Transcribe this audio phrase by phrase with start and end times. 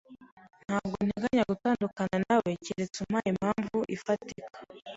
[0.65, 4.45] Ntabwo nteganya gutandukana nawe keretse umpaye impamvu ifatika.